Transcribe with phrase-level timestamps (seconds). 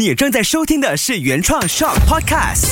[0.00, 2.70] 你正在收听的是原创 Shock Podcast。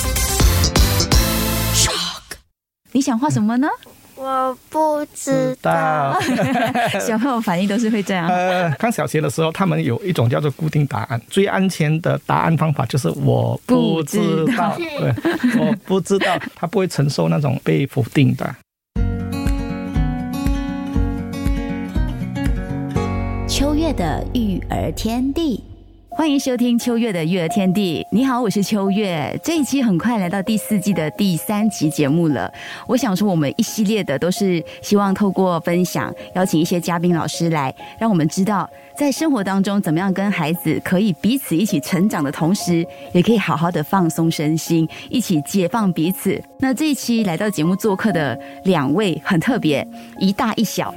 [2.91, 3.69] 你想画什么呢？
[4.17, 6.19] 我不知道。
[7.07, 8.27] 小朋友反应都是会这样。
[8.29, 14.75] 呃，刚小学的时候，他们有一种叫做固定答案，最安全的答案方法就是我不知道。
[14.79, 15.15] 对，
[15.61, 18.57] 我不知道，他不会承受那种被否定的。
[23.47, 25.63] 秋月的育儿天地。
[26.19, 28.05] 欢迎收听秋月的育儿天地。
[28.11, 29.39] 你好，我是秋月。
[29.41, 32.53] 这一期很快来到第四季的第三集节目了。
[32.89, 46.43] 我想说，我们一系列的都是希望透过分享，邀请一些嘉宾老师来，让我们知道在生活当中怎么样跟孩子可以彼此一起成长的同时，也可以好好的放松身心，一起解放彼此。
[46.59, 49.87] 那这一期来到节目做客的两位很特别，
[50.19, 50.93] 一大一小。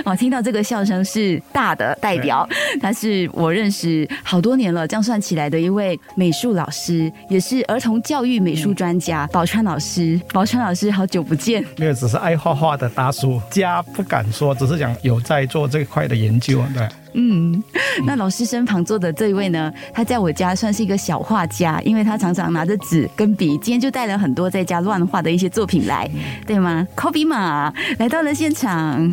[0.04, 2.48] 哦，听到这个笑声是大的代表，
[2.80, 10.20] 他是我认识好多年了，这样算起来的一位美术老师，也是儿童教育美术专家宝川老师。
[10.32, 11.64] 宝川老师，好久不见。
[11.76, 16.88] 没有，只是爱画画的大叔，家不敢说，只是讲有在做这块的研究，对。
[17.12, 17.62] 嗯，
[18.06, 26.08] 那老师身旁坐的这一位呢，他在我家算是一个小画家，因为他常常拿着纸跟笔，今天就带了很多在家乱画的一些作品来，
[26.46, 29.12] 对吗？Kobe 马来到了现场，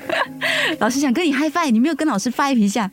[0.78, 2.90] 老师想跟你 high five，你没有跟老师 five 一下？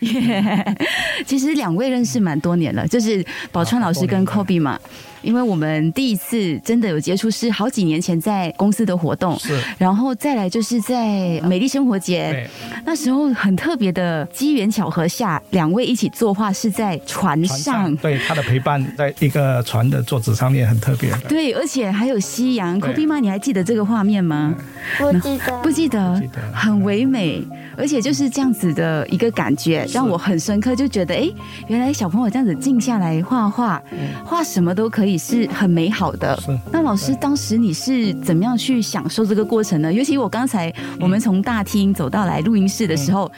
[1.26, 4.78] 其实两位认识蛮多年了，就是宝川老师跟 Kobe 嘛。
[5.22, 12.46] 因为我们第一次真的有接触是好几年前在公司的活动，是，然后再来就是在美丽生活节，
[12.84, 24.54] 那时候很特别的机缘巧合下，两位一起作画是在船上，对他的陪伴在一个船的桌子上面很特别，对，而且还有夕阳，Kobe 妈，你还记得这个画面吗？
[24.98, 26.22] 不记得，不记得，
[26.52, 27.42] 很唯美，
[27.78, 31.28] 而且就是这样子的一个感觉，让我很深刻，就觉得哎，
[31.66, 33.82] 原来小朋友这样子静下来画画，
[34.24, 35.14] 画什么都可以。
[35.24, 36.38] 是很美好的。
[36.70, 39.90] 那老师当时你是怎么样去享受这个过程呢？
[39.90, 40.70] 尤其我刚才
[41.00, 43.30] 我们从大厅走到来录音室的时候，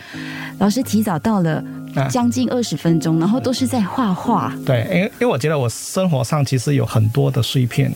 [0.59, 1.62] 老师提早到了
[2.10, 4.53] 将近二十分钟，然后都是在画画。
[4.65, 7.92] 对，因为因为我觉得我生活上其实有很多的碎片。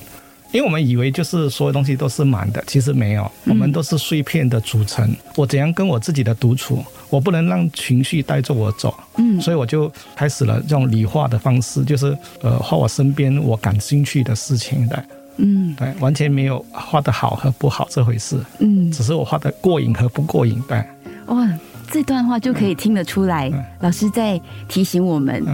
[0.53, 5.15] 因为我们以为就是所有东西都是满的，其实没有，我们都是碎片的组成。
[5.37, 6.85] 我怎样跟我自己的独处？
[7.09, 15.05] 我不能让情绪带着我走，嗯，所以我就开始了这种理化的方式，就是呃画我身边我感兴趣的事情的，
[15.39, 20.83] 嗯，对，完全没有画的好和不好这回事，嗯，只是我画的过瘾和不过瘾，对。
[21.27, 21.49] 哇，
[21.91, 23.51] 这段话就可以听得出来，
[23.81, 25.45] 老师在提醒我们。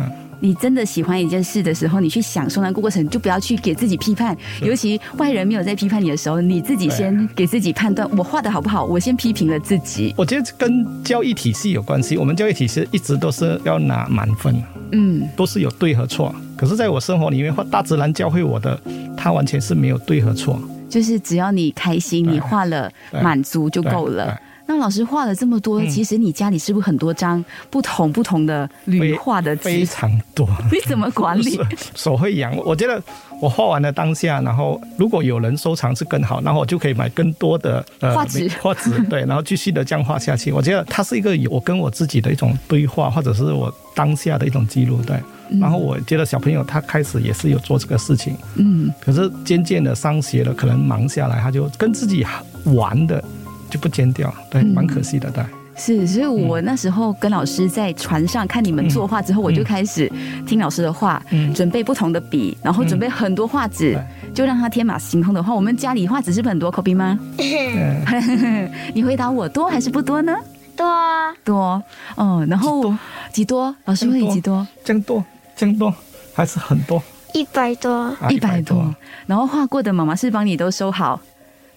[0.41, 4.36] 你真的喜欢一件事的时候，你去享受那个过程，就不要去给自己批判。
[4.62, 8.84] 尤其外人没有在批判你的时候，你自己先给自己判断，我画的好不好？
[8.84, 10.14] 我先批评了自己。
[10.16, 12.16] 我觉得跟教育体系有关系。
[12.16, 16.34] 我们教育体系一直都是要拿满分，嗯，都是有对和错。
[16.56, 18.78] 可是在我生活里面，画大自然教会我的，
[19.16, 22.91] 它完全是没有对和错，就是只要你开心，你画了
[23.22, 24.38] 满足就够了。
[24.69, 29.62] 那老师画了这么多，其实你家里是不是很多张不同不同的铝画的纸？
[29.62, 30.49] 非常多。
[30.72, 31.59] 你怎么管理？
[31.94, 32.54] 手会痒。
[32.65, 33.00] 我觉得
[33.41, 38.50] 我画完了当下，然后如果有人收藏是更好，然后我就可以买更多的呃画纸。
[38.60, 40.50] 画纸对，然后继续的这样画下去。
[40.50, 45.00] 我觉得它是一个我跟我自己的一种对话，或者是我当下的一种记录。
[45.03, 45.16] 对，
[45.60, 52.27] 然后我觉得小朋友他开始也是有做这个事情，嗯，可是渐渐的上学了，可能忙下来，他就跟自己
[52.65, 53.22] 玩的。
[53.71, 55.44] 就不剪掉，对，蛮可惜的，对。
[55.78, 60.10] 是，所以我那时候跟老师在船上看你们作画之后，我就开始
[60.47, 61.22] 听老师的话，
[61.54, 63.94] 准备不同的笔，然后准备很多画纸，
[64.32, 65.54] 就让他天马行空的画。
[65.54, 67.19] 我们家里画纸是很多，copy 吗？
[68.94, 70.34] 你回答我多还是不多呢？
[70.75, 70.87] 多
[71.44, 71.83] 多，
[72.15, 72.94] 哦，然后
[73.31, 73.75] 几多？
[73.84, 74.66] 老师问你几多？
[74.83, 75.22] 增多，
[75.54, 75.93] 增多，
[76.34, 77.03] 还是很多？
[77.34, 78.94] 一百多，一百多。
[79.27, 81.21] 然后画过的妈妈是帮你都收好。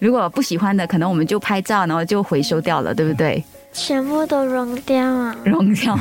[0.00, 3.42] 如果不喜欢的，可能我们就拍照，然后就回收掉了，对不对？
[3.72, 5.36] 全部都扔掉啊！
[5.44, 5.96] 扔掉。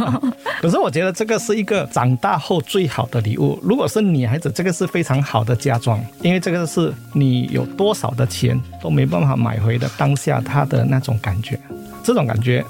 [0.62, 3.58] 可是我觉得这个是一个长大后最好的礼物。
[3.62, 11.60] 如果是女孩子，这个是非常好的嫁妆，因为这个是你有多少的钱都没办法买回的当下她的那种感觉。
[12.02, 12.64] 这种感觉，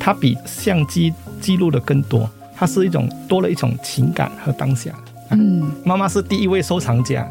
[0.00, 4.90] 它比相机记录的更多，它是一种多了一种情感和当下。
[5.30, 7.24] 嗯，妈妈是第一位收藏家。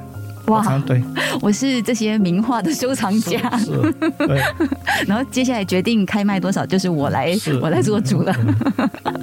[0.52, 1.02] 哇，对，
[1.42, 3.72] 我是这些名画的收藏家，是，
[4.18, 4.42] 对。
[5.08, 8.36] 然后接下来决定开卖多少，就是我来，我来做主了。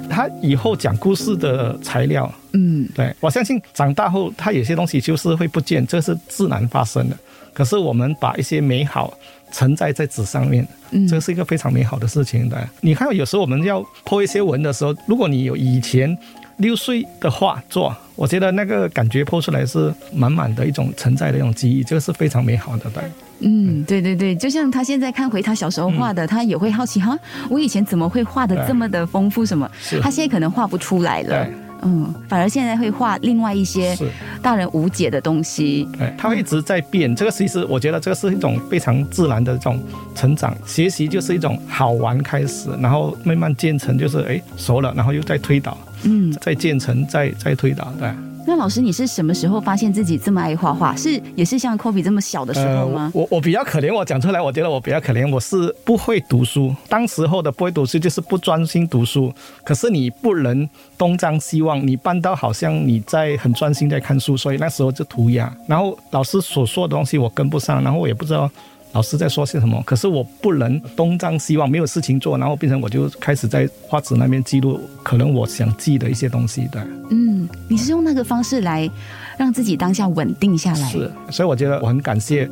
[0.09, 7.15] 他以后讲故事的材料，嗯，对我相信长大后他有些东西就是会不见，这是自然发生的。
[7.53, 9.13] 可是我们把一些美好
[9.51, 12.67] 承载在纸上面，嗯这是一个非常美好的事情的。
[12.81, 16.17] 你看，有时候我们要破一些文的时候，如果你有以前
[16.59, 22.89] 六岁的画作，我觉得那个感觉剖出来是满满的一种承载的一种记忆，这个是非常美好的。
[22.91, 23.03] 对，
[23.39, 27.17] 嗯，对对对，就像他现在看回他小时候画的，他也会好奇哈，
[27.49, 29.45] 我以前怎么会画的这么的丰富？
[29.45, 29.69] 什么？
[30.01, 31.53] 他现在可能画不出来了对。
[31.83, 34.09] 嗯，反而现在会画另外一些是。
[34.41, 35.87] 大人无解的东西。
[35.97, 37.13] 对，它会一直在变。
[37.15, 39.81] 这个其实我觉得这个是一种非常自然的这种
[40.15, 40.55] 成长。
[40.65, 47.93] 学习就是一种好玩开始，然后慢慢建成，就是哎熟了，然后又再推导，嗯，再建成，再再推导。
[47.99, 48.09] 对，
[48.49, 50.95] 那老师，你是什么时候发现自己这么爱画画？
[50.95, 53.11] 是也是像 Kobe 这么小的时候吗？
[53.13, 56.75] 我我比较可怜，我讲出来，我觉得我比较可怜，我是不会读书。
[56.87, 59.31] 当时候的不会读书就是不专心读书，
[59.63, 60.67] 可是你不能
[60.97, 65.55] 东张西望，你扮到好像你在很专心在看书，所以那时候就涂鸦。
[65.67, 68.49] 然后老师所说的东西我跟不上，然后我也不知道。
[68.91, 69.81] 老师在说些什么？
[69.85, 76.85] 可是我不能东张西望，没有事情做，然后变成我就开始在画纸那边记录可能我想记的一些东西的。
[77.11, 78.89] 嗯，你是用那个方式来
[79.37, 80.89] 让自己当下稳定下来。
[80.89, 82.49] 是，所以我觉得我很感谢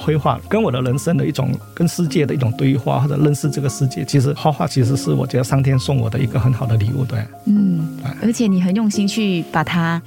[0.00, 4.04] 绘画，跟我的人生的一种跟世界的一种对话，或者认识这个世界。
[4.04, 7.18] 其实画画其实是我觉得上天送我的一个很好的礼物，对。
[7.44, 10.00] 嗯哎，而且你很用心去把它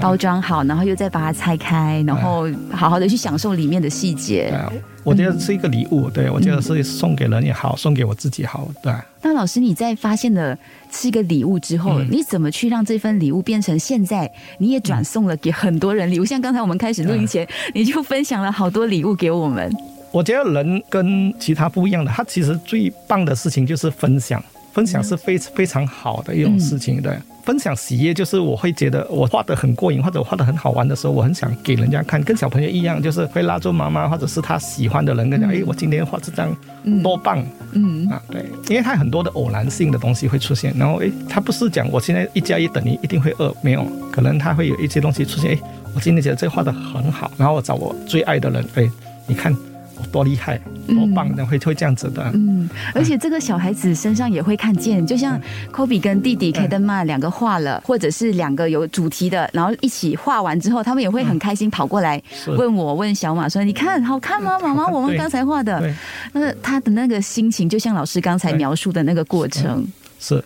[0.00, 4.54] 包装好，然后又再把它拆开，然后好好的去享受里面的细节
[5.02, 8.92] 我觉得是一个礼物，对我觉得是送给人也好，送给我自己好，对。
[9.22, 10.56] 那老师，你在发现了
[10.90, 16.24] 是一个礼物之后，嗯你怎么去让这份礼物变成现在你也转送了给很多人礼物？
[16.24, 19.70] 像刚才我们开始录音前，你就分享了好多礼物给我们。
[20.10, 27.16] 我觉得人跟其他不一样的，他其实最棒的事情就是分享，分享是非非常好的一种事情，对。
[27.44, 36.54] 分享喜悦就是我会觉得我画的很过瘾，或者画的很好玩的时候，我很想给人家看，跟小朋友一样，就是会拉住妈妈或者是他喜欢的人，跟讲，哎、我今天画这张
[37.02, 38.08] 多棒，嗯。
[38.08, 45.60] 啊，对，因为他很多的偶然性的东西会出现，然后诶，他不是讲我现在一加一等于一定会二，没有，可能他会有一些东西出现，诶，
[45.94, 48.90] 我今天觉得这画的很好，然后我找我最爱的人，诶，
[49.26, 49.69] 你看我
[50.12, 55.40] 多厉害，多棒，然后会会这样子的，嗯，而且这个小孩子身上也会看见，就像
[55.72, 64.86] Kobe 跟弟弟 k a d e n 两个画了，或者是两个有主题的，然后一起画完之后，他们也会很开心跑过来问我问小马说：“你看好看吗，妈妈？
[64.90, 65.80] 我们刚才画的。
[65.80, 65.94] 对，”
[66.32, 69.86] 那他的那个心情，就像老师刚才描述的那个过程。
[70.18, 70.42] 是。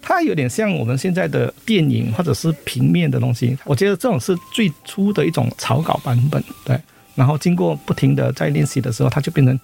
[0.00, 6.80] 它有点像我们现在的电影或者是平面的东西，我觉得这种是最初的一种草稿版本，对。
[7.18, 9.58] 然后经过不停的在练习的时候，他就变成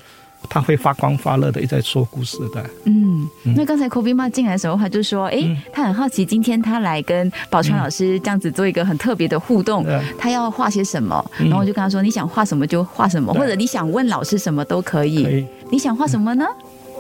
[0.51, 2.63] 他会发光发热的一直在说故事的。
[2.85, 15.23] 嗯，那刚才 Kobe 妈进来的时候，他就说：“哎、嗯他很好奇，今天他来跟宝川老师这样子做一个很特别的互动，嗯他要画些什么？”嗯然后我就跟他说：“你想画什么就画什么，或者你想问老师什么都可以。
[15.23, 16.45] 可以你想画什么呢？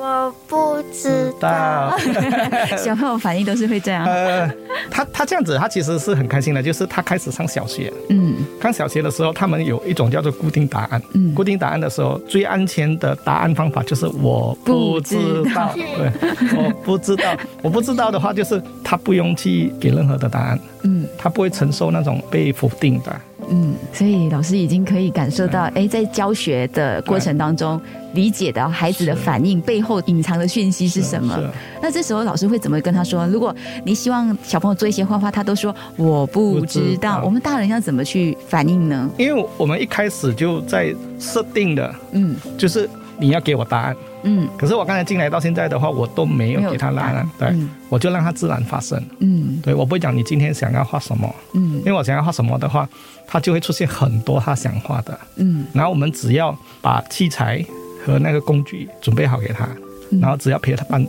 [0.04, 1.96] 我不知道。
[2.76, 4.04] 小朋友反应都是会这样。
[4.04, 4.46] 呃，
[4.90, 7.90] 他他这样子，他其实是很开心的，就是他开始上小学。
[8.10, 11.02] 嗯上小学的时候，他们有一种叫做固定答案。
[11.14, 15.16] 嗯固定答案的时候，最安全的答案方法就是我不知
[15.54, 15.72] 道。
[15.74, 16.12] 对，
[16.54, 17.34] 我不知道。
[17.62, 23.16] 我不知道的话，就是他不用去给任何的答案，嗯他不会承受那种被否定的。
[23.50, 27.80] 嗯，所以老师已经可以感受到，哎，在教学的过程当中，
[28.14, 31.36] 理解到孩子的反应背后隐藏的讯息是什么。
[31.36, 31.50] 是
[31.82, 33.26] 那这时候老师会怎么跟他说？
[33.28, 33.54] 如果
[33.84, 39.10] 你希望小朋友做一些画画，他都说我不知道我们大人要怎么去反应呢？
[39.18, 43.96] 因为我们一开始就在设定的，嗯就是你要给我答案。
[44.24, 44.48] 嗯。
[44.58, 47.70] 可是我刚才进来到现在的话，我都没有给他拉了，对，嗯。
[47.88, 49.00] 我就让他自然发生。
[49.20, 49.60] 嗯。
[49.62, 51.76] 对我不会讲你今天想要画什么，嗯。
[51.78, 52.88] 因为我想要画什么的话，
[53.26, 55.18] 他就会出现很多他想画的。
[55.36, 55.66] 嗯。
[55.72, 57.64] 然后我们只要把器材
[58.04, 59.68] 和那个工具准备好给他，
[60.10, 60.20] 嗯。
[60.20, 61.06] 然后只要陪他办，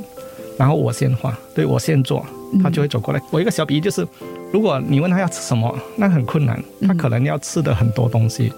[0.57, 2.61] 然后我先画，对我先做，嗯。
[2.61, 3.21] 他就会走过来。
[3.31, 4.07] 我一个小比喻就是，
[4.51, 8.53] 如果你问他要吃什么，那很困难，他可能要吃的很多东西。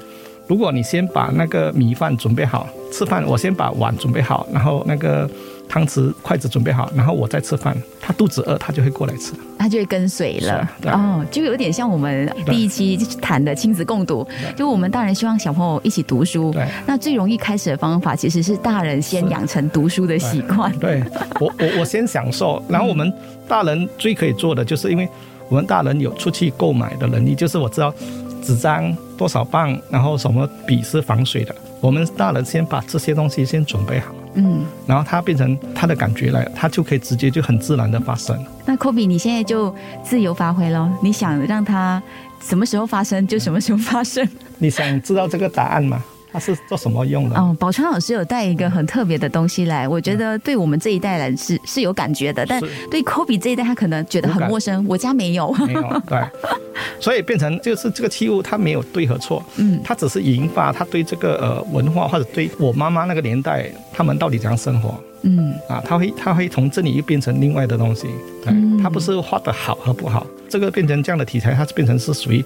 [0.48, 5.30] 如果你先把那个米饭准备好，吃饭我先把碗准备好，然后那个
[5.68, 7.75] 汤匙、筷子准备好，然后我再吃饭。
[8.00, 9.34] 他肚子饿，他就会过来吃。
[9.60, 10.70] 他就会跟随了。
[10.86, 14.25] 哦，就有点像我们第一期谈的亲子共读，
[14.56, 16.51] 就我们大人希望小朋友一起读书。
[16.54, 20.72] 对，那最容易开始的方法其实是大人先养成读书的习惯。
[20.80, 21.04] 对。
[21.42, 23.12] 我我我先享受，然后我们
[23.50, 25.08] 大人最可以做的，就是因为
[25.50, 27.94] 我们大人有出去购买的能力，就是我知道
[28.42, 38.38] 纸张多少磅，然后什么笔是防水的，我们大人先把这些东西先准备好，嗯，然后它变成他的感觉来，它就可以直接就很自然的发生。
[38.66, 42.02] 那 Kobe 你现在就自由发挥咯，你想让它
[42.42, 44.28] 什么时候发生就什么时候发生。
[44.60, 46.04] 你想知道这个答案吗？
[46.30, 47.38] 它是做什么用的？
[47.38, 55.52] 哦，宝川老师有带一个很特别的东西来，我觉得对我们这一代人是是有感觉的，但对 Kobe 这一代他可能觉得很陌生，我家没有。
[55.66, 56.22] 没有，对，
[57.00, 59.79] 所以变成就是这个器物，它没有对和错，嗯。
[59.84, 64.93] 它只是引发他对这个呃文化或者对我妈妈那个年代他们到底怎样生活。
[65.24, 65.53] 嗯。
[65.67, 68.07] 啊，他会他会从这里又变成另外的东西，
[68.43, 68.77] 对，嗯。
[68.81, 72.43] 它不是画的好和不好，这个变成这样的题材，它变成是属于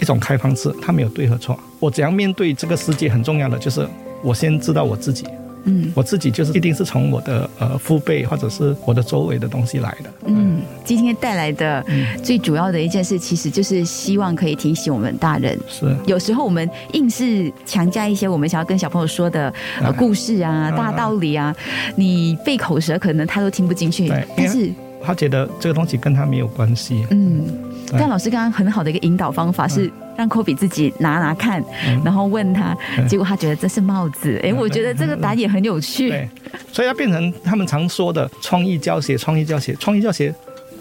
[0.00, 3.86] 一种开放式，它没有对和错，我怎样面对这个世界很重要的就是
[4.22, 5.26] 我先知道我自己，
[5.64, 5.92] 嗯。
[5.94, 11.84] 我自己就是一定是从我的呃父辈或者是我的周围的东西来的，嗯，今天带来的
[12.22, 15.58] 最主要的一件事，其实就是希望可以提醒我们大人。
[15.68, 15.94] 是。
[16.06, 21.54] 有时候我们硬是强加一些我们想要跟小朋友说的呃嗯故事啊、嗯大道理啊，
[21.96, 24.70] 你费口舌可能他都听不进去，但是
[25.02, 36.08] 他觉得这个东西跟他没有关系，嗯，对但老师刚刚很好的一个引导方法是让科比自己拿拿看，嗯然后问他，嗯结果他觉得这是帽子， 哎，嗯我觉得这个答案也很有趣。
[36.10, 36.28] 对，
[36.72, 40.34] 所以要变成他们常说的创意教学，创意教学，创意教学。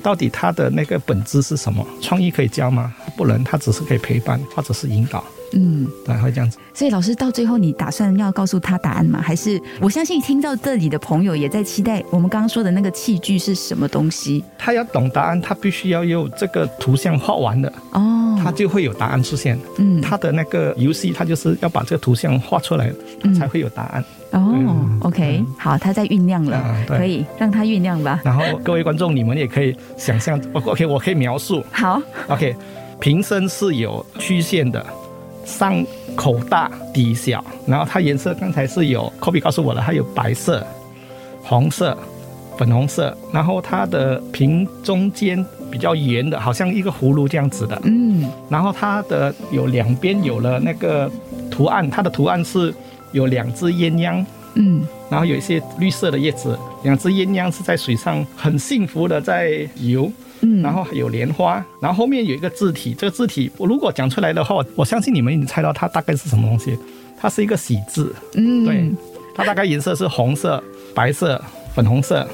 [0.04, 1.86] 到底它的那个本质是什么？
[2.02, 2.94] 创意可以教吗？
[3.18, 5.24] 不能，它只是可以陪伴或者是引导，
[5.54, 6.58] 嗯，对，会这样子。
[6.74, 9.22] 所以老师到最后，你打算要告诉他答案吗？
[9.22, 18.40] 还是我相信听到这里的朋友也在期待我们刚刚说的那个器具是什么东西他要懂答案，他必须要有这个图像画完的，哦？
[18.44, 19.58] 他就会有答案出现。
[19.78, 22.92] 嗯他的那个游戏，他就是要把这个图像画出来，
[23.24, 24.04] 嗯才会有答案。
[24.32, 28.20] 哦嗯，OK，好，他在酝酿了可以让他酝酿吧。
[28.24, 31.64] 然后各位观众，你们也可以想象我，OK，我可以描述。
[31.72, 32.54] 好，OK，
[33.00, 34.86] 瓶身是有曲线的，
[35.48, 40.64] 上口大底小，然后它颜色刚才是有 Kobe 告诉我了，它有白色、
[41.42, 41.98] 红色、
[42.58, 48.30] 粉红色，然后它的瓶中间比较圆的，好像一个葫芦这样子的，嗯。
[48.50, 51.10] 然后它的有两边有了那个
[51.50, 52.74] 图案，它的图案是
[53.14, 54.26] 有两只鸳鸯。
[54.56, 54.86] 嗯。
[55.10, 60.12] 然后有一些绿色的叶子，两只鸳鸯是在水上很幸福的在游，
[60.42, 66.78] 嗯，然后还有莲花，然后后面有一个字体，这个字体我如果讲出来的话，我我相信你们已经猜到它大概是什么东西，
[67.20, 68.66] 它是一个喜字，嗯。
[68.66, 68.92] 对，
[69.36, 70.64] 它大概颜色是红色、
[70.94, 71.40] 白色、
[71.74, 72.28] 粉红色，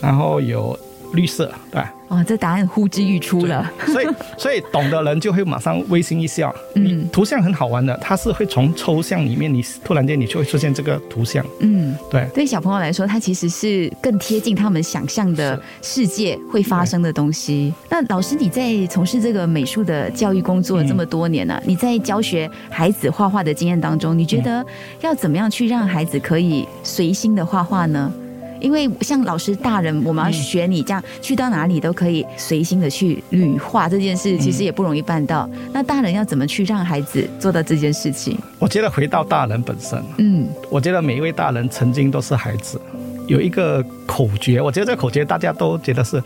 [0.00, 0.78] 然后有
[1.14, 1.82] 绿色，对。
[2.08, 3.68] 哦，这答案呼之欲出了。
[3.86, 4.06] 所以，
[4.36, 6.54] 所以懂的人就会马上微心一笑。
[6.74, 11.44] 嗯图像很好玩的，它是会从抽象里面，你突然间你就会出现这个图像。
[11.60, 17.72] 嗯，对，对小朋友来说，它其实是更贴近他们想象的世界会发生的东西。
[17.88, 24.64] 那老师，你在从事这个美术的教育工作这么多年了、你在教学孩子画画的经验当中，你觉得
[25.00, 28.12] 要怎么样去让孩子可以随心的画画呢？
[28.60, 35.48] 因为像老师大人，我们要学你这样、去到哪里都可以随心的去旅化这件事，其实也不容易办到。
[35.72, 38.36] 那大人要怎么去让孩子做到这件事情？
[38.58, 42.80] 我觉得回到大人本身，嗯我觉得每一位大人曾经都是孩子。
[43.26, 46.22] 有一个口诀，我觉得这个口诀大家都觉得是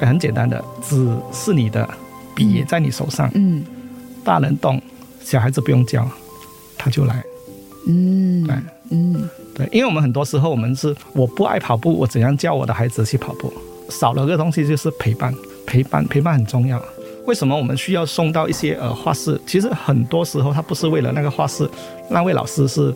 [0.00, 1.88] 很简单的，纸是你的，
[2.34, 3.64] 笔也在你手上，嗯
[4.22, 4.80] 大人动，
[5.22, 6.06] 小孩子不用教，
[6.76, 7.24] 他就来。
[7.88, 8.56] 嗯对
[8.90, 13.52] 嗯对，因为我们很多时候我们是我不爱跑步，我怎样教我的孩子去跑步？
[13.88, 15.34] 少了个东西就是陪伴，
[15.66, 16.82] 陪伴陪伴很重要。
[17.24, 19.40] 为什么我们需要送到一些呃画室？
[19.46, 21.68] 其实很多时候他不是为了那个画室，
[22.10, 22.94] 那位老师是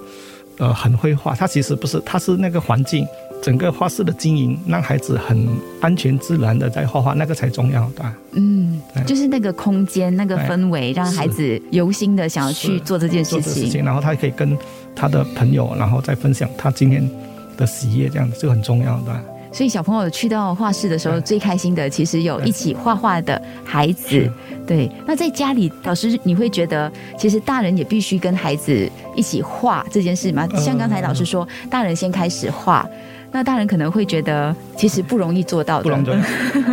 [0.58, 3.06] 呃很会画，他其实不是，他是那个环境，
[3.42, 5.48] 整个画室的经营，让孩子很
[5.80, 8.14] 安全自然的在画画，那个才重要，对吧？
[8.32, 13.42] 嗯对，就是那个空间、那个氛围，让孩子由心的想要去做这件事情。
[13.42, 14.56] 做这事情，然后他可以跟
[14.94, 17.08] 他的朋友，然后再分享他今天
[17.56, 19.22] 的喜悦，这样子这个很重要，对吧？
[19.52, 24.30] 所以小朋友去到画室的时候，最开心的其实有一起画画的孩子。
[24.64, 30.46] 对，那在家里，老师你会觉得，其实大人也必须跟孩子一起画这件事吗？
[30.52, 32.88] 呃像刚才老师说，大人先开始画，
[33.32, 35.82] 那大人可能会觉得其实不容易做到的。
[35.82, 36.22] 不容易。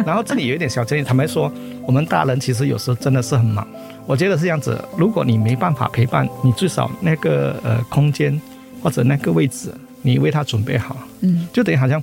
[0.06, 1.52] 然后这里有一点小建议，坦白说，
[1.88, 3.68] 我们大人其实有时候真的是很忙。
[4.08, 8.42] 我觉得是这样子，如果你没办法陪伴，你至少那个呃空间
[8.82, 9.70] 或者那个位置，
[10.02, 12.02] 你为他准备好，嗯就等于好像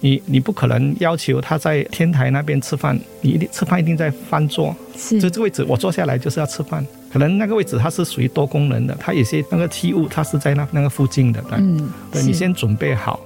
[0.00, 6.84] 你你不可能要求他在天台那边吃饭，你一定吃饭一定在饭桌，是就这个位置我坐下来就是要吃饭。
[7.12, 11.58] 可能那个位置它是属于多功能的，它有些那个器物它是在那那个附近的，对。
[11.58, 13.20] 嗯，对你先准备好，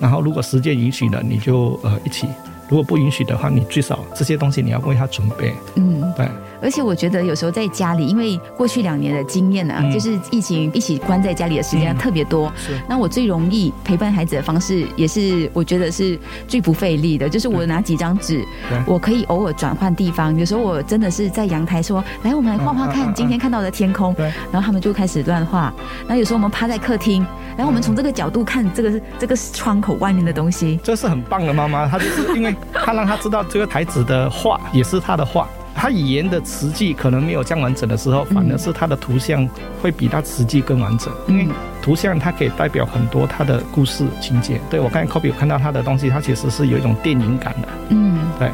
[0.00, 2.26] 然后如果时间允许了，你就呃一起
[2.68, 5.54] 如果不允许的话，你最少这些东西你要为他准备。
[5.76, 6.28] 嗯，对，
[6.60, 12.52] 而且我觉得有时候在家里，因为过去两年的经验呢、嗯就是疫情一起关在家里的时间嗯特别多。
[12.56, 18.44] 是那我最容易陪伴孩子的方式，也是我觉得是最不费力的，就是我拿几张纸，
[18.86, 20.36] 我可以偶尔转换地方。
[20.38, 25.72] 有时候我真的是在阳台说：“来，我们来画画看今天看到的天空。”对然后他们就开始乱画。
[26.06, 27.26] 然后有时候我们趴在客厅，
[27.58, 30.78] 然后我们从这个角度看这个这个窗口外面的东西。
[30.80, 39.48] 这是很棒的妈妈，她就是因为她让她知道这个孩子的画也是她的画，他语言的词句可能没有这样完整的时候，反而是他的图像
[39.82, 41.50] 会比他词句更完整，因为嗯
[41.82, 44.60] 图像它可以代表很多他的故事情节。
[44.70, 48.50] 对我刚才 copy 有看到他的东西，它其实是有一种电影感的，嗯对。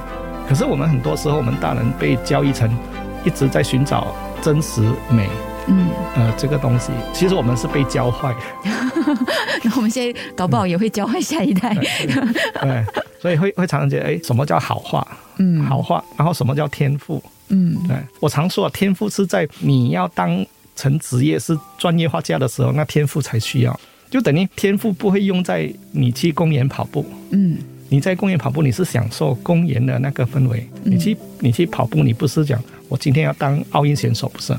[0.49, 2.70] 可是我们很多时候，我们大人被教育成
[3.23, 5.28] 一直在寻找真实美，
[5.66, 8.71] 嗯，呃，这个东西，其实我们是被教坏的。
[9.62, 11.75] 然后我们现在搞不好也会教坏下一代。
[11.75, 12.85] 对，
[13.21, 15.06] 所以会会常常觉得，哎，什么叫好话？
[15.38, 17.23] 嗯好话，然后什么叫天赋？
[17.49, 20.44] 嗯对我常说，天赋是在你要当
[20.76, 23.80] 成职业是专业画家的时候，那天赋才需要。
[24.11, 30.68] 就等于天赋不会用在你去公园跑步，嗯你在公园跑步，你是享受公园的那个氛围。
[30.85, 34.54] 嗯你去你去跑步，你不是讲我今天要当奥运选手，不是？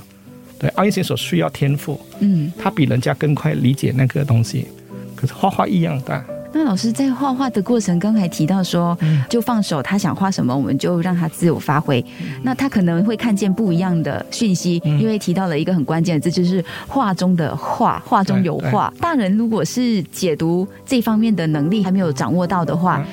[0.58, 2.52] 对，奥运选手需要天赋，嗯。
[2.58, 4.68] 他比人家更快理解那个东西。
[5.16, 8.98] 可是画画一样大，那老师在画画的过程，刚才提到说，
[9.30, 12.04] 就放手，他想画什么，我们就让他自由发挥。
[12.44, 18.94] 那他可能会看见不一样的讯息，因为提到了一个很关键的字，就是画中的画，画中有画。
[19.00, 23.06] 大人如果是解读这方面的能力还没有掌握到的话，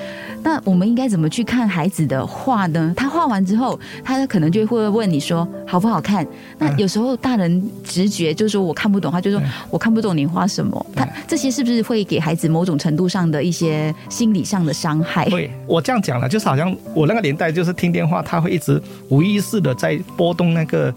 [0.43, 2.93] 那我们应该怎么去看孩子的画呢？
[2.97, 6.27] 他画完之后，他可能就会问你说好不好看？
[6.59, 10.85] 那有时候大人直觉就说我看不懂，他就说我看不懂你画什么。
[10.95, 15.29] 他这些是不是会给孩子某种程度上的一些心理上的伤害？
[15.29, 20.93] 对我这样讲了，就是好像我那个年代就是听电话，他会一直无意识的在拨动那个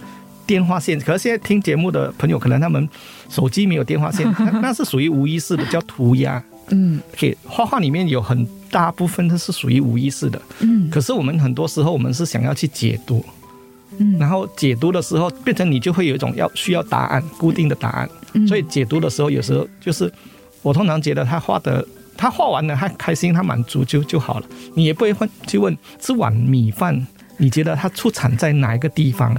[0.47, 0.99] 电话线。
[0.99, 2.89] 可是现在听节目的朋友，可能他们
[3.29, 6.43] 手机没有电话线，那 那是属于无意识的，叫涂鸦。
[6.69, 13.23] 嗯给画画里面有很大部分都是属于无意识的，嗯可是我们很多时候我们是想要去解读，
[13.97, 18.09] 嗯然后解读的时候变成你就会有一种要需要答案，固定的答案。
[18.33, 20.11] 嗯所以解读的时候，有时候就是
[20.61, 21.85] 我通常觉得他画的，
[22.17, 24.45] 他画完了，他开心，他满足就就好了。
[24.73, 27.07] 你也不会问去问这碗米饭，
[27.37, 29.33] 你觉得它出产在哪一个地方？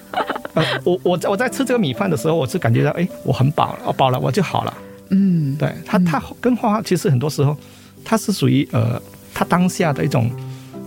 [0.54, 4.74] 呃，我我我在吃这个米饭的时候，我是感觉到，哎，我很饱了，我饱了我就好了。
[5.10, 7.56] 嗯对他，他跟画画其实很多时候，
[8.04, 9.00] 他是属于呃，
[9.32, 10.30] 他当下的一种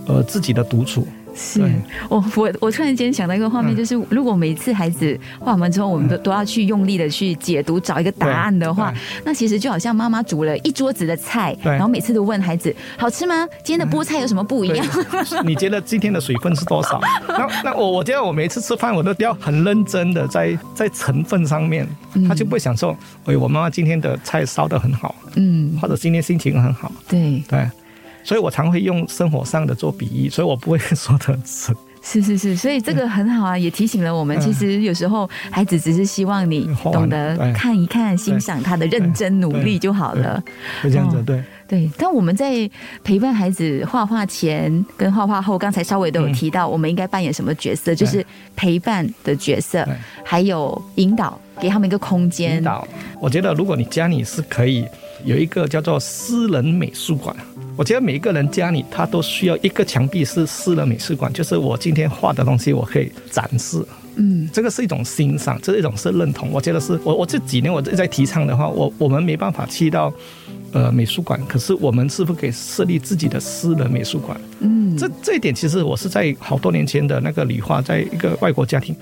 [0.06, 1.06] 呃自己的独处。
[1.38, 1.62] 是。
[2.08, 3.76] 我我我突然间想到一个画面，嗯。
[3.78, 8.92] 就是如果每次孩子画完之后，我们都都要去用力的去解读，找一个答案的话，
[9.24, 13.46] 那其实就好像妈妈煮了一桌子的菜，然后每次都问孩子好吃吗？
[13.62, 14.86] 今天的菠菜有什么不一样？，
[15.46, 17.00] 你觉得今天的水分是多少？
[17.28, 21.86] 那那我我觉得我每次吃饭我都要很认真的在在成分上面，
[22.28, 22.96] 他就不会想说，
[23.26, 27.68] 哎，我妈妈今天的菜烧的很好，嗯，或者今天心情很好，对，对。
[28.28, 31.74] 所以我常会用生活上的做比喻，所以我不会说的很深。
[32.02, 40.42] 是是是，所以这个很好啊，也提醒了我们，嗯其实有时候孩子只是希望你懂得看一看、欣赏他的认真努力就好了。
[40.82, 42.70] 就这样子哦，对，对，但我们在
[43.02, 49.88] 陪伴孩子画画前跟画画后，刚才稍微都有提到，我们应该扮演什么角色，就是陪伴的角色，
[50.22, 52.62] 还有引导，给他们一个空间引。
[52.62, 52.86] 导。
[53.18, 54.86] 我觉得如果你家里是可以
[55.24, 57.34] 有一个叫做私人美术馆，
[57.78, 63.80] 我觉得每一个人家里他都需要一个墙壁是私人美术馆，就是我今天画的东西我可以展示。
[64.16, 66.50] 嗯这个是一种欣赏，这是一种是认同。
[66.50, 70.12] 我觉得是我我这几年我一直在提倡的话，我我们没办法去到
[70.72, 74.36] 呃美术馆，可是我们是不是可以设立自己的私人美术馆？
[74.58, 78.92] 嗯，这这一点其实我是在好多年前的那个理化，在一个外国家庭，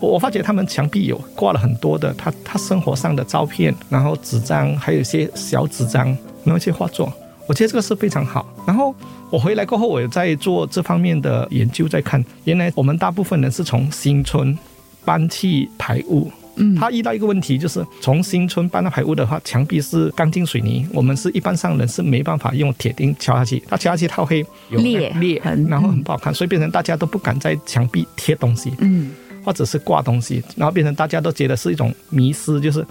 [0.00, 6.06] 我我发觉他们墙壁有挂了很多的他他生活上的照片，然后纸张，还有一些小纸张，
[6.44, 7.12] 然后一些画作，
[7.48, 8.46] 我觉得这个是非常好。
[8.66, 8.94] 然后
[9.30, 14.56] 我回来过后，我也在做这方面的研究，在看原来我们大部分人是从新村
[15.04, 16.30] 搬去排污。
[16.56, 32.86] 嗯他遇到一个问题，就是从新村搬到排污的话，墙壁是钢筋水泥，我们是一般上人是没办法用铁钉敲下去，它敲下去它会有裂裂很，然后很不好看，所以变成大家都不敢在墙壁贴东西，嗯或者是挂东西，然后变成大家都觉得是一种迷失，就是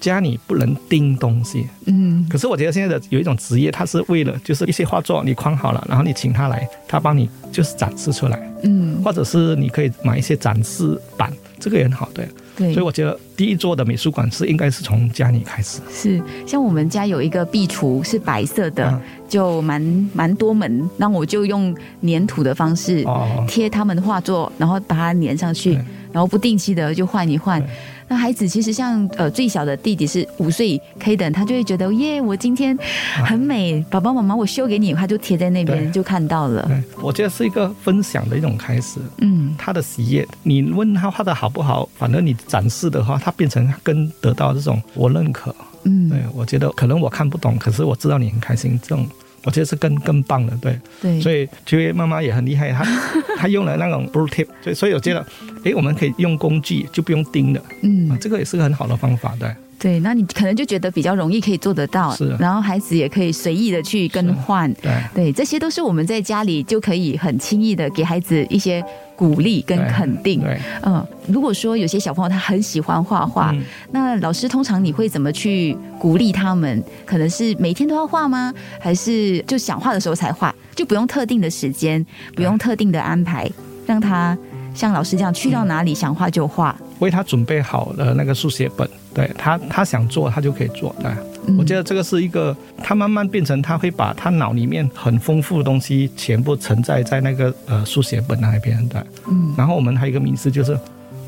[0.00, 1.66] 家里不能钉东西。
[1.86, 12.28] 嗯可是我觉得现在的有一种职业，它是为了就是一些画作你框好了，然后你请他来，他帮你就是展示出来，嗯或者是你可以买一些展示板，这个也很好，对。
[12.56, 15.80] 对所以我觉得第一座的美术馆是应该是从家里开始。
[15.92, 25.74] 是，像我们家有一个壁橱是白色的，嗯就蛮蛮多门，那我就用粘土的方式哦贴他们的画作，然后把它粘上去，
[26.10, 27.70] 然后不定期的就换一换对。
[28.08, 32.76] 那孩子其实像呃最小的弟弟是五岁 K 等，他就会觉得耶，我今天
[33.24, 36.64] 很美，爸爸妈妈我修给你，他就贴在那边就看到了。
[36.66, 38.98] 对，我觉得是一个分享的一种开始。
[39.18, 45.54] 嗯，他的喜悦，你问他画的好不好，反正你展示的话，他变成跟得到这种我认可。
[45.84, 49.06] 嗯对，我觉得可能我看不懂，可是我知道你很开心，这种
[49.44, 50.56] 我觉得是更更棒的。
[50.60, 52.84] 对，对，所以秋叶妈妈也很厉害，她
[53.38, 55.24] 她用了那种 blue tip，所以所以我觉得，
[55.64, 59.48] 诶，我们可以用工具就不用钉了，嗯啊，这个也是个很好的方法，对。
[59.78, 64.72] 对，那你可能就觉得比较容易可以做得到是，然后孩子也可以随意的去更换。
[64.74, 70.40] 对对，这些都是我们在家里就可以很轻易的给孩子一些鼓励跟肯定。
[70.40, 73.62] 对，嗯，如果说有些小朋友他很喜欢画画，嗯
[73.92, 76.82] 那老师通常你会怎么去鼓励他们？
[77.06, 78.52] 可能是每天都要画吗？
[78.80, 83.48] 还是就想画的时候才画，就不用特定的时间，不用特定的安排，
[83.86, 84.36] 让他
[84.74, 86.76] 像老师这样去到哪里想画就画。
[86.98, 91.10] 为他准备好了那个速写本，对他他想做他就可以做，对。
[91.46, 99.06] 嗯我觉得这个是一个，他慢慢变成他会把他脑里面很丰富的东西全部存在在那个呃书写本那边的。
[99.26, 100.78] 嗯然后我们还有一个名词就是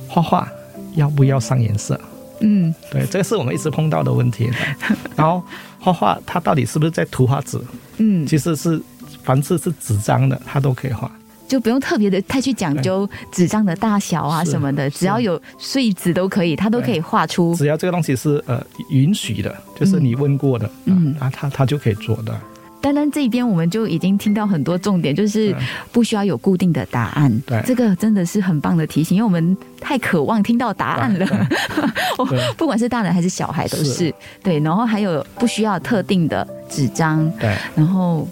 [0.06, 0.46] 画画
[0.94, 1.98] 要不要上颜色？
[2.40, 4.54] 嗯对，这个是我们一直碰到的问题的。
[5.16, 5.42] 然后
[5.78, 7.58] 画画它到底是不是在涂画纸？
[7.96, 8.78] 嗯，其实是
[9.22, 11.10] 凡是是纸张的，它都可以画。
[11.50, 17.52] 就不用特别的太去讲究纸张的大小啊什么的，只要有碎纸都可以，它都可以画出。
[17.56, 21.08] 只要这个东西是呃允许的，就是你问过的，嗯。
[21.10, 22.32] 嗯，啊，他他就可以做的。
[22.80, 25.54] 单单这一边我们就已经听到很多重点，就是
[25.90, 27.42] 不需要有固定的答案。
[27.44, 27.60] 对。
[27.66, 31.26] 这个真的是很棒的提醒，因为我们太渴望听到答案了。
[32.16, 32.24] 我
[32.56, 33.84] 不管是大人还是小孩都是。
[33.84, 34.14] 是。
[34.42, 38.26] 对，然后还有不需要特定的纸张，对，然后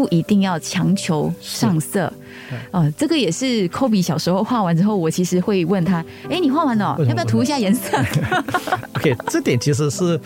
[0.00, 2.10] 不一定要强求上色。
[2.48, 2.58] 对。
[2.70, 7.98] 呃，这个也是 Kobe 小时候画完之后，我其实会问他：“哎，你画完了，要不要涂一下颜色？
[8.96, 10.18] OK，这点其实是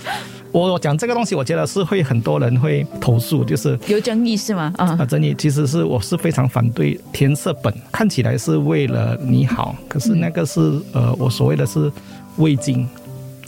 [0.52, 4.72] 我讲这个东西，我觉得是会很多人会投诉，就是？”有争议是吗？
[4.76, 10.60] 啊、啊，争议其实是我是非常反对填色本，看起来是为了你好，可是那个是
[10.92, 11.90] 呃我所谓的是
[12.36, 12.88] 味精，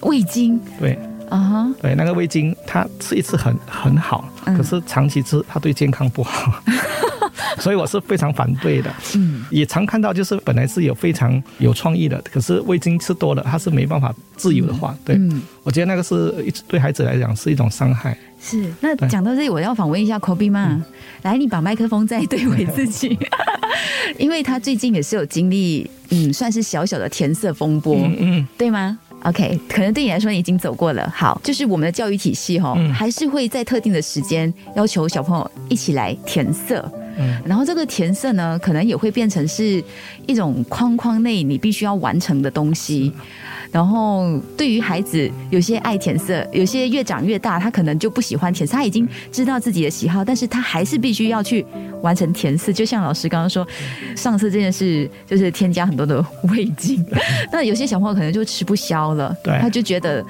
[0.03, 4.57] 味精对啊哈，对，那个味精它吃一次很很好，嗯。
[4.57, 6.63] 可是长期吃它对健康不好。
[7.59, 14.95] 所以我是非常反对的，嗯，也常看到就是本来是有非常有创意的，可是味精吃多了，它是没办法自由的话。
[15.05, 15.43] 对，嗯。
[15.63, 18.17] 我觉得那个是一对孩子来讲是一种伤害。
[18.41, 18.73] 是。
[18.81, 20.81] 那讲到这里，我要访问一下 Kobe 妈，
[21.23, 23.19] 来，你把麦克风再对回自己，
[24.19, 31.13] 因为他最近也是有经历，嗯，算是小小的填色风波，嗯嗯，对吗？OK，可能对你来说你已经走过了。
[31.15, 36.91] 好，就是我们的教育体系哈、嗯还是会在特定的时间要求小朋友一起来填色。
[37.19, 39.83] 嗯然后这个填色呢，可能也会变成是
[40.27, 43.13] 一种框框内你必须要完成的东西。
[43.73, 51.67] 然后对于孩子，有些爱填色，有些越长越大，他可能就不喜欢填色，他已经知道自己的喜好，但是他还是必须要去
[52.01, 52.73] 完成填色。
[52.73, 53.67] 就像老师刚刚说，
[54.15, 56.25] 上色这件事就是添加很多的
[56.55, 57.05] 味精，
[57.53, 60.25] 那有些小朋友可能就吃不消了，对他就觉得。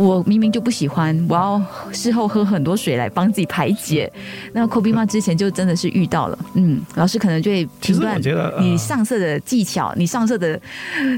[0.00, 4.10] 我明明就不喜欢，我要事后喝很多水来帮自己排解。
[4.54, 10.58] 那 Kobe 妈之前就真的是遇到了，嗯，老师可能就会其实评断你上色的技巧，你上色的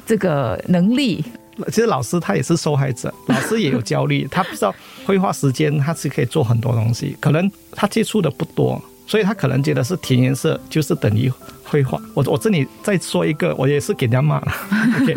[0.04, 1.24] 这个能力，
[1.68, 4.74] 其实老师他也是受害者，老师也有焦虑，他不知道
[5.06, 12.00] 绘画时间他是可以做很多东西，可能他接触的不多，所以他可能觉得是填颜色就是等于绘画。
[12.14, 14.52] 我我这里再说一个，我也是给人家骂了。
[15.00, 15.14] OK，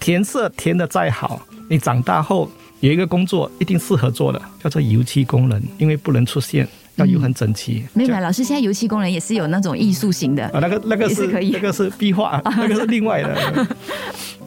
[0.00, 2.50] 填色填的再好，你长大后
[2.80, 6.66] 有一个工作一定适合做的，叫做油漆工人，因为不能出现，
[6.96, 7.84] 要油很整齐。
[7.92, 11.50] 没有老师现在油漆工人也是有那种艺术型的，啊，那个那个是是可以。
[11.54, 13.66] 那个是壁画， 那个是另外的。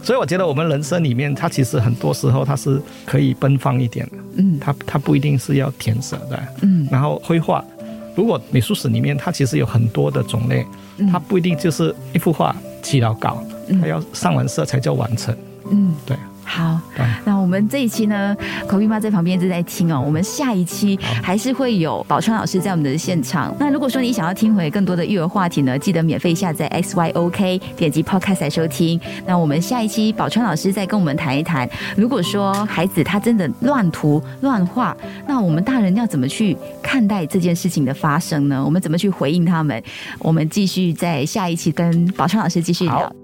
[0.02, 4.60] 所以我觉得我们人生里面，它其实很多时候它是可以奔放一点的，嗯。
[4.60, 6.44] 它它不一定是要填色的。
[6.62, 6.88] 嗯。
[6.92, 7.64] 然后绘画，
[8.16, 10.66] 如果美术史里面它其实有很多的种类，
[10.98, 11.10] 嗯。
[11.12, 13.42] 它不一定就是一幅画起了稿，
[13.80, 15.34] 它要上完色才叫完成。
[15.72, 16.18] 嗯，对，
[16.54, 16.80] 好，
[17.26, 18.38] 那我们这一期呢，
[18.68, 20.00] 口蜜妈在旁边一直在听哦。
[20.00, 23.56] 我们下一期还是会有宝川老师在我们的现场。
[23.60, 29.02] 那如果说你想要听回更多的育儿话题呢，记得免费下载 XYOK，点击 Podcast 来收听。
[29.26, 34.96] 那我们下一期宝川老师再跟我们谈一谈，如果说孩子他真的乱涂乱画，
[35.28, 38.64] 那我们大人要怎么去看待这件事情的发生呢？
[38.64, 39.82] 我们怎么去回应他们？
[40.20, 43.23] 我们继续在下一期跟宝川老师继续聊好。